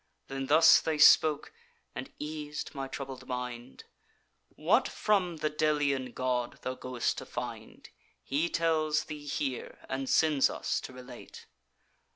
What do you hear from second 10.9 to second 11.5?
relate.